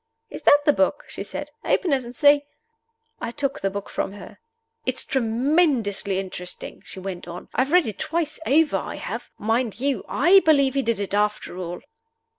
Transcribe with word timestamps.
"Is 0.31 0.41
that 0.41 0.59
the 0.65 0.73
book?" 0.73 1.05
she 1.07 1.21
said. 1.21 1.51
"Open 1.63 1.93
it, 1.93 2.03
and 2.03 2.15
see." 2.15 2.45
I 3.19 3.29
took 3.29 3.59
the 3.59 3.69
book 3.69 3.87
from 3.87 4.13
her. 4.13 4.39
"It 4.83 4.95
is 4.95 5.05
tremendously 5.05 6.17
interesting," 6.17 6.81
she 6.83 6.99
went 6.99 7.27
on. 7.27 7.49
"I've 7.53 7.71
read 7.71 7.85
it 7.85 7.99
twice 7.99 8.39
over 8.47 8.77
I 8.77 8.95
have. 8.95 9.29
Mind 9.37 9.79
you, 9.79 10.03
I 10.09 10.39
believe 10.39 10.73
he 10.73 10.81
did 10.81 10.99
it, 10.99 11.13
after 11.13 11.55
all." 11.59 11.81